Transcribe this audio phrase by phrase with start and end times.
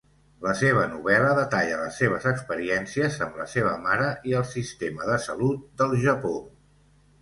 [0.43, 5.23] La seva novel·la detalla les seves experiències amb la seva mare i el sistema de
[5.31, 6.39] salut del Japó.